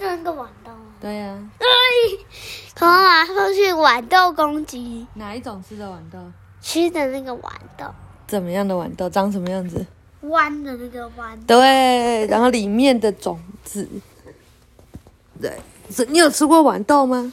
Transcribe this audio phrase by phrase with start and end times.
[0.00, 0.72] 那个豌豆。
[1.00, 1.64] 对呀、哎，
[2.74, 6.18] 可马上去豌豆攻击，哪一种吃的豌豆？
[6.60, 7.86] 吃的那个豌豆，
[8.26, 9.08] 怎么样的豌豆？
[9.08, 9.86] 长什么样子？
[10.22, 11.60] 弯的那个豌豆。
[11.60, 13.88] 对，然后里面的种子，
[15.40, 15.56] 对，
[15.90, 17.32] 是你有吃过豌豆吗？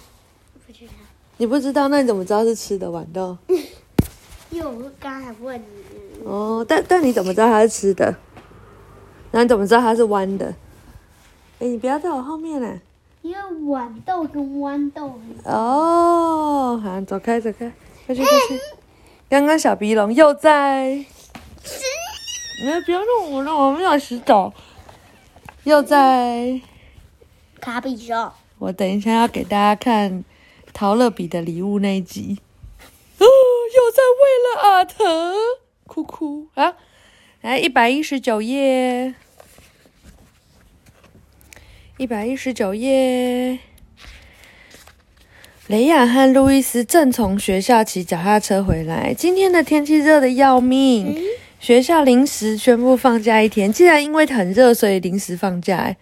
[0.67, 0.93] 不知道，
[1.37, 3.35] 你不知道，那你怎么知道是吃的豌豆？
[4.51, 8.15] 因为我刚才问你，哦，但但你怎么知道它是吃的？
[9.31, 10.53] 那你怎么知道它是弯的？
[11.59, 12.79] 哎，你不要在我后面啦！
[13.21, 17.71] 因为豌豆跟豌豆很哦，好，走开，走开，
[18.05, 18.59] 快去，快去！
[19.29, 20.87] 刚刚小鼻龙又在，
[22.61, 24.53] 你们不要弄我了，我没有洗澡。
[25.63, 26.61] 又在，
[27.59, 28.33] 卡比兽。
[28.59, 30.23] 我等一下要给大家看
[30.73, 32.37] 陶乐比的礼物那一集。
[33.17, 35.33] 哦，又在为了阿腾
[35.87, 36.75] 哭哭啊！
[37.41, 39.15] 来，一百一十九页，
[41.97, 43.57] 一百一十九页。
[45.67, 49.13] 雷亚和路易斯正从学校骑脚踏车回来。
[49.13, 51.17] 今天的天气热得要命，
[51.57, 53.71] 学校临时宣布放假一天。
[53.71, 55.77] 既然因为很热，所以临时放假。
[55.77, 55.95] 哎，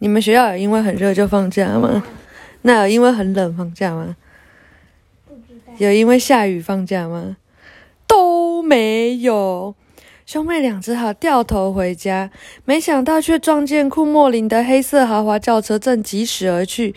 [0.00, 2.04] 你们学校有因为很热就放假吗？
[2.60, 4.14] 那有因为很冷放假吗？
[5.78, 7.38] 有因为下雨放假吗？
[8.06, 9.74] 都没有。
[10.26, 12.30] 兄妹俩只好掉头回家，
[12.64, 16.94] 没想到却撞见库莫林的黑色豪华轿车正疾驶而去。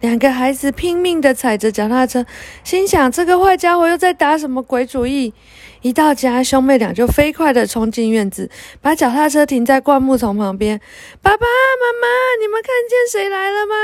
[0.00, 2.24] 两个孩子拼命地踩着脚踏车，
[2.64, 5.34] 心想这个坏家伙又在打什么鬼主意。
[5.82, 10.80] 一到家，兄妹俩就飞快地冲进院子，把脚踏车停在灌木丛旁边。
[11.20, 12.08] 爸爸妈妈，
[12.40, 13.74] 你们看见谁来了吗？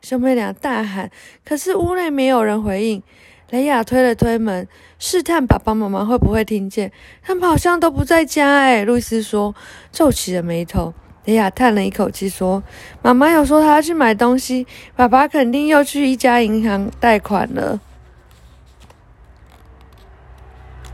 [0.00, 1.10] 兄妹俩大喊，
[1.44, 3.02] 可是屋内没有人回应。
[3.52, 4.66] 雷亚推了推门，
[4.98, 6.90] 试探爸爸妈妈会不会听见。
[7.22, 8.82] 他们好像都不在家哎。
[8.82, 9.54] 路易斯说，
[9.90, 10.94] 皱起了眉头。
[11.26, 12.62] 雷亚叹了一口气说
[13.02, 17.78] ：“妈妈有说她要去买东西，爸爸肯定又去一家银行贷款了。”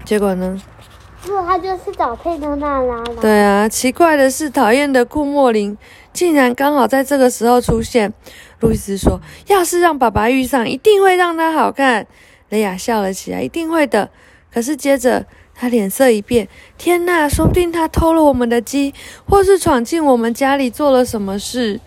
[0.04, 0.60] 结果呢？
[1.28, 3.16] 那他就是找佩特娜拉了。
[3.20, 5.78] 对啊，奇怪的是，讨厌的库莫林
[6.12, 8.12] 竟然刚好在这个时候出现。
[8.58, 12.04] 路易斯说：“要是让爸爸遇上，一定会让他好看。”
[12.48, 14.10] 雷亚笑了起来：“一定会的。”
[14.52, 16.48] 可是接着他脸色一变
[16.78, 18.94] ：“天哪，说不定他偷了我们的鸡，
[19.28, 21.80] 或是闯进我们家里做了什么事。”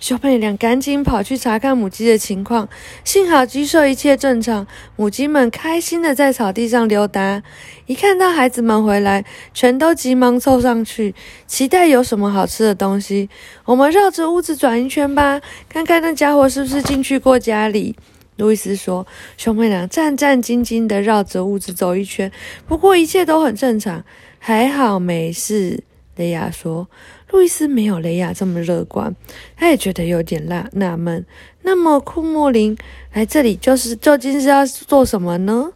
[0.00, 2.68] 兄妹俩赶紧跑去查看母鸡的情况，
[3.02, 7.42] 幸好鸡舍一切正常，母鸡们开心的在草地上溜达。
[7.86, 11.16] 一看到孩子们回来，全都急忙凑上去，
[11.48, 13.28] 期待有什么好吃的东西。
[13.64, 17.96] 我们绕着屋子转一圈吧，看看那家伙是不是进去过家里。
[18.38, 19.06] 路易斯说
[19.36, 22.32] ：“兄妹俩战战兢兢地绕着屋子走一圈，
[22.66, 24.02] 不过一切都很正常，
[24.38, 25.84] 还好没事。”
[26.16, 26.88] 雷亚说。
[27.30, 29.14] 路易斯没有雷亚这么乐观，
[29.54, 31.26] 他也觉得有点纳纳闷。
[31.60, 32.74] 那么库莫林
[33.12, 35.70] 来这里就是究竟是要做什么呢？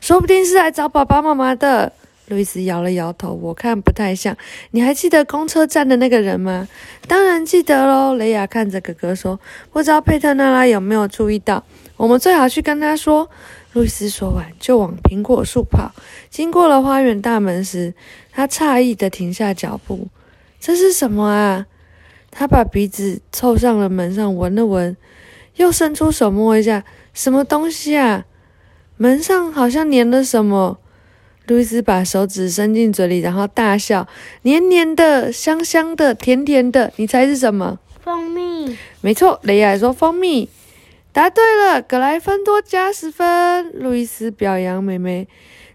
[0.00, 1.92] 说不定是来找爸爸妈妈的。
[2.28, 4.34] 路易斯摇了摇头，我看不太像。
[4.70, 6.66] 你还记得公车站的那个人吗？
[7.06, 8.14] 当然记得喽。
[8.14, 9.38] 雷亚看着哥哥说
[9.70, 11.62] ：“不知道佩特纳拉有没有注意到？
[11.96, 13.28] 我们最好去跟他说。”
[13.74, 15.92] 路易斯说完就往苹果树跑。
[16.30, 17.92] 经过了花园大门时，
[18.30, 20.06] 他诧异的停下脚步。
[20.60, 21.66] 这是什么啊？
[22.30, 24.96] 他把鼻子凑上了门上闻了闻，
[25.56, 28.24] 又伸出手摸一下，什么东西啊？
[28.96, 30.78] 门上好像粘了什么。
[31.48, 34.06] 路易斯把手指伸进嘴里，然后大笑
[34.42, 36.92] ：“黏黏的，香香的，甜甜的。
[36.96, 38.78] 你猜是什么？”蜂蜜。
[39.00, 40.48] 没错，雷亚说蜂蜜。
[41.14, 43.70] 答对了，格莱芬多加十分。
[43.72, 45.28] 路易斯表扬妹妹：“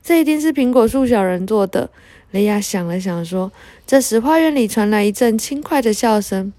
[0.04, 1.90] 这一定是苹果树小人做的。”
[2.32, 3.50] 雷亚想了想说。
[3.88, 6.52] 这时，花园里传来一阵轻快的笑声。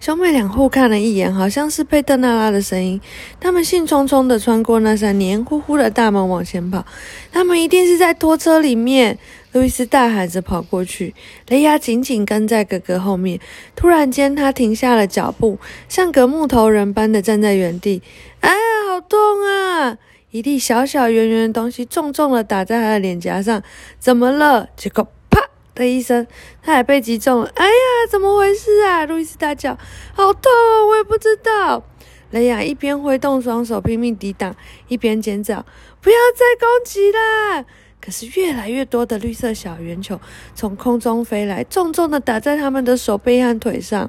[0.00, 3.00] 兄妹俩互看了一眼，好像是佩特纳拉的声音。
[3.40, 6.84] 他们兴冲冲地穿过那扇黏糊糊的大门往前跑。
[7.30, 9.16] 他们一定是在拖车里面！
[9.56, 11.14] 路易斯大喊着跑过去，
[11.48, 13.40] 雷亚紧紧跟在哥哥后面。
[13.74, 15.58] 突然间，他停下了脚步，
[15.88, 18.02] 像个木头人般的站在原地。
[18.40, 18.56] 哎呀，
[18.90, 19.96] 好痛啊！
[20.30, 23.62] 一粒小小圆圆的东西重重的打在他的脸颊上。
[23.98, 24.68] 怎么了？
[24.76, 25.40] 结果啪。
[25.74, 26.26] 的一声，
[26.62, 27.50] 他还被击中了。
[27.54, 27.72] 哎呀，
[28.10, 29.06] 怎么回事啊？
[29.06, 29.78] 路易斯大叫
[30.12, 30.52] ：“好痛！”
[30.90, 31.82] 我也不知道。
[32.30, 34.54] 雷亚一边挥动双手拼命抵挡，
[34.88, 35.64] 一边尖叫
[36.02, 37.64] ：“不要再攻击啦！”
[38.06, 40.20] 可是越来越多的绿色小圆球
[40.54, 44.08] 从空中飞来，重重的打在他们的手背和腿上。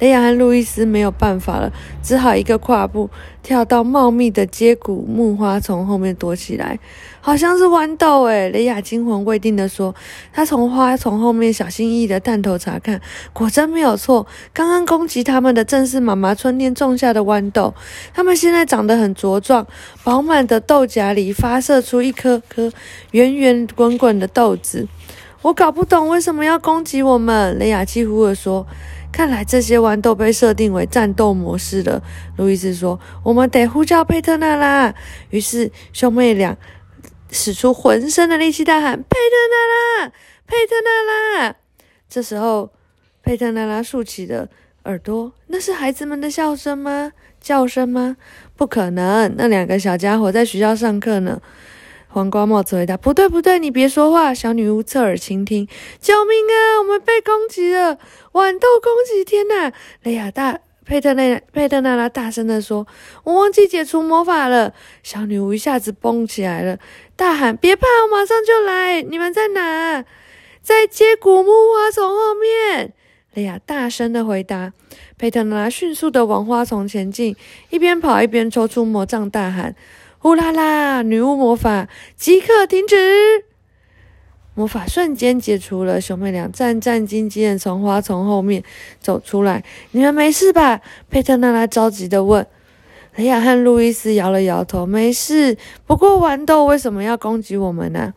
[0.00, 1.72] 雷亚和路易斯没有办法了，
[2.02, 3.08] 只好一个跨步
[3.46, 6.80] 跳到茂密的接骨木花丛后面躲起来，
[7.20, 9.94] 好像是豌豆诶雷亚惊魂未定地说
[10.34, 13.00] ：“他从花丛后面小心翼翼地探头查看，
[13.32, 14.26] 果真没有错。
[14.52, 17.72] 刚刚攻击他们的正是妈妈春天种下的豌豆，
[18.12, 19.64] 它们现在长得很茁壮，
[20.02, 22.72] 饱满的豆荚里发射出一颗颗
[23.12, 24.88] 圆圆滚滚的豆子。
[25.42, 28.66] 我搞不懂为什么要攻击我们。”雷亚几乎地说。
[29.16, 32.02] 看来这些豌豆被设定为战斗模式了。
[32.36, 34.94] 路易斯说：“我们得呼叫佩特娜拉。”
[35.32, 36.54] 于是兄妹俩
[37.30, 40.12] 使出浑身的力气大喊：“佩特娜拉，
[40.46, 41.56] 佩特娜拉！”
[42.10, 42.70] 这时候，
[43.22, 44.50] 佩特娜拉竖起了
[44.82, 47.12] 耳朵：“那是孩子们的笑声吗？
[47.40, 48.18] 叫声吗？
[48.54, 49.34] 不可能！
[49.38, 51.40] 那两个小家伙在学校上课呢。”
[52.16, 55.68] 黄瓜帽子回答：“不对，不对，你别说话。”小女巫侧耳倾听
[56.00, 56.80] ：“救命啊！
[56.80, 57.98] 我们被攻击了！
[58.32, 59.22] 豌豆攻击！
[59.22, 59.70] 天哪！”
[60.02, 62.86] 雷亚大佩特内佩特娜拉大声地说
[63.24, 64.72] ：“我忘记解除魔法了。”
[65.04, 66.78] 小女巫一下子蹦起来了，
[67.16, 69.02] 大喊：“别怕，我马上就来！
[69.02, 70.02] 你们在哪？
[70.62, 72.94] 在接古木花丛后面。”
[73.36, 74.72] 雷亚大声的回答。
[75.18, 77.36] 佩特娜拉迅速的往花丛前进，
[77.68, 79.76] 一边跑一边抽出魔杖，大喊。
[80.26, 81.02] 呼啦啦！
[81.02, 82.96] 女巫魔法即刻停止，
[84.54, 86.00] 魔法瞬间解除了。
[86.00, 88.64] 兄妹俩战战兢兢的从花丛后面
[88.98, 89.62] 走出来。
[89.92, 90.80] 你们没事吧？
[91.08, 92.44] 佩特娜拉着急的问。
[93.14, 95.56] 雷亚和路易斯摇了摇头，没事。
[95.86, 98.12] 不过豌豆为什么要攻击我们呢？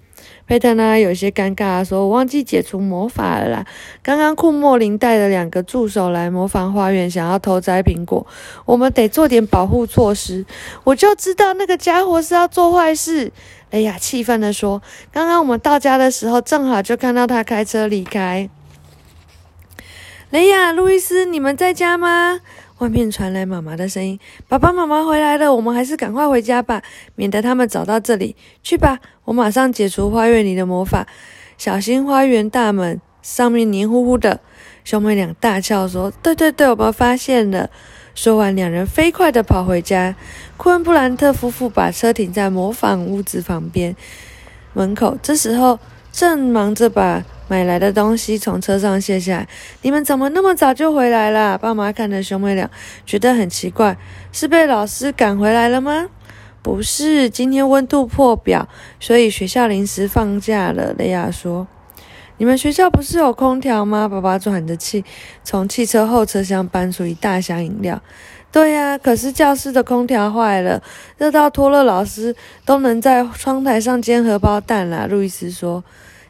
[0.47, 3.65] 佩特呢有些尴尬，说：“我忘记解除魔法了啦。
[4.01, 8.25] 刚刚库莫林带了两个助手来模仿花园，想要偷摘苹果，
[8.65, 10.45] 我们得做点保护措施。
[10.83, 13.31] 我就知道那个家伙是要做坏事。”
[13.71, 14.81] 雷亚气愤地说
[15.13, 18.49] ：“刚刚我们到家的时候，正好就看到他开车离开。”
[20.31, 22.39] 雷亚、路易斯，你们在家吗？
[22.79, 26.81] 外面传来妈妈的声音：“爸爸妈妈回来了，我们还是赶快回家吧，
[27.15, 28.35] 免得他们找到这里。
[28.63, 31.05] 去吧，我马上解除花园里的魔法。
[31.57, 34.39] 小心花园大门上面黏糊糊的。”
[34.85, 37.69] 兄妹俩大笑说：“对对对，我们发现了。”
[38.15, 40.15] 说完，两人飞快地跑回家。
[40.57, 43.95] 库恩布兰特夫妇把车停在模仿屋子旁边
[44.73, 45.79] 门口，这时候
[46.11, 47.23] 正忙着把。
[47.51, 49.47] 买来的东西从车上卸下来，
[49.81, 51.57] 你们怎么那么早就回来了？
[51.57, 52.69] 爸妈看着兄妹俩，
[53.07, 53.97] 觉得很奇怪，
[54.31, 56.09] 是被老师赶回来了吗？
[56.61, 58.69] 不是，今天温度破表，
[58.99, 60.93] 所以学校临时放假了。
[60.93, 61.67] 雷亚说
[62.37, 65.03] ：“你们学校不是有空调吗？”爸爸喘着气，
[65.43, 67.99] 从汽车后车厢搬出一大箱饮料。
[68.51, 70.81] 对呀，可是教室的空调坏了，
[71.17, 72.35] 热到托勒老师
[72.65, 75.07] 都能在窗台上煎荷包蛋了。
[75.07, 75.83] 路易斯说。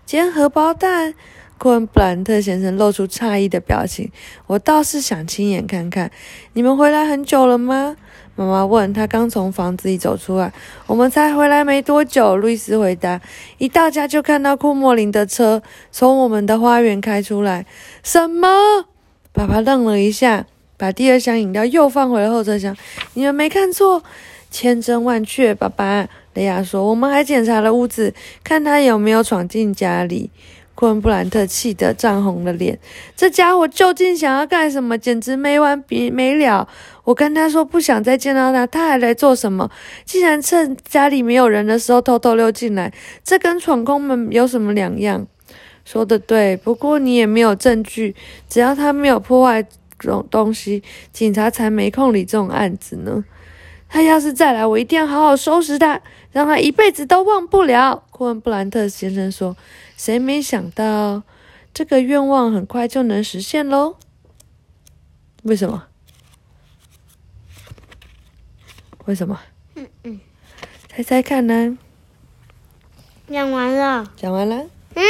[0.06, 1.14] 煎荷包蛋，
[1.60, 4.12] 库恩布兰特先生露出诧异的表情。
[4.48, 6.10] 我倒是想亲眼看看。
[6.54, 7.96] 你们回来很久了吗？
[8.36, 9.06] 妈妈问他。
[9.06, 10.52] 刚从房子里走出来。
[10.88, 12.36] 我们才回来没多久。
[12.36, 13.22] 路易斯回答。
[13.60, 15.62] 一到家就看到库莫林的车
[15.92, 17.68] 从我们的花园开出来。
[18.02, 18.88] 什么？
[19.32, 20.48] 爸爸愣了一下，
[20.80, 22.76] 把第二箱饮料又放回了后车厢。
[23.14, 24.02] 你们没看错，
[24.50, 26.08] 千真万确，爸爸。
[26.36, 30.32] 雷亚说：“我们还检查了屋子，看他有没有闯进家里。”
[30.74, 32.80] 库恩布兰特气得涨红了脸。
[33.14, 34.98] 这家伙究竟想要干什么？
[34.98, 36.66] 简直没完没了！
[37.04, 39.70] 我跟他说不想再见到他，他还来做什么？
[40.06, 42.94] 竟然趁家里没有人的时候偷偷溜进来，
[43.26, 45.28] 这跟闯空门有什么两样？
[45.84, 48.16] 说的对，不过你也没有证据。
[48.48, 49.66] 只要他没有破坏
[50.08, 53.24] 东东西，警察才没空理这种案子呢。
[53.88, 56.00] 他要是再来，我一定要好好收拾他，
[56.32, 58.04] 让他一辈子都忘不了。
[58.12, 59.58] 库恩布兰特先生说
[59.98, 61.24] ：“谁没想到
[61.74, 63.96] 这个愿望很快就能实现喽？
[65.44, 65.86] 为什么？
[69.06, 69.40] 为什么？
[69.74, 70.20] 嗯嗯，
[70.88, 71.78] 猜猜看呢？
[73.28, 74.12] 讲完了。
[74.16, 74.68] 讲完了。
[74.94, 75.04] 嗯，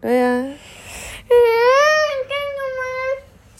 [0.00, 0.54] 对呀。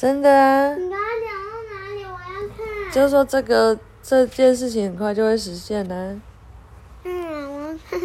[0.00, 0.74] 真的啊。
[0.74, 2.00] 你刚刚讲到哪里？
[2.04, 2.16] 我要
[2.56, 2.64] 看。
[2.90, 3.78] 就是说这个。
[4.02, 6.22] 这件事情很快就会实现呢。
[7.04, 8.00] 嗯，我看。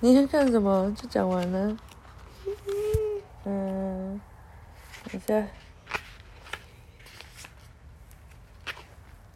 [0.00, 0.90] 你在看什么？
[0.98, 1.76] 就讲完了。
[3.44, 4.18] 嗯。
[5.12, 5.46] 等下。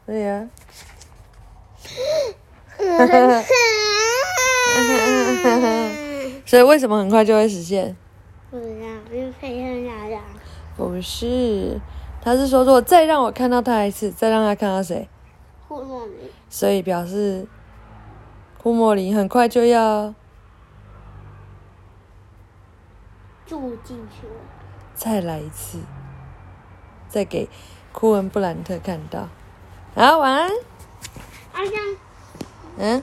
[0.07, 0.49] 对呀。
[6.47, 7.95] 所以为什么很快就会实现？
[8.51, 9.31] 不知道，因为。
[10.89, 11.79] 不是，
[12.23, 15.07] 他是说，如果再让我看到他一次，再让他看到谁？
[15.69, 16.17] 库莫林，
[16.49, 17.47] 所以表示
[18.63, 20.15] 库莫林很快就要
[23.47, 24.33] 住进去了。
[24.95, 25.79] 再来一次，
[27.09, 27.47] 再给
[27.93, 29.29] 库恩布兰特看到。
[29.95, 30.51] 好，晚安。
[31.53, 31.75] 阿香
[32.79, 33.03] 嗯。